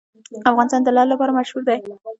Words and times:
افغانستان 0.51 0.81
د 0.83 0.89
لعل 0.95 1.09
لپاره 1.13 1.35
مشهور 1.39 1.61
دی. 1.67 1.77